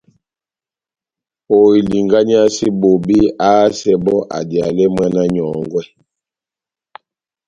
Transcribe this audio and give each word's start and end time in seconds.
Ohilinganiyase 1.57 2.65
bobé, 2.81 3.19
ahásɛ 3.47 3.93
bɔ́ 4.03 4.19
adiyalɛ 4.37 4.83
mwána 4.93 5.21
nyɔ́ngwɛ. 5.33 5.83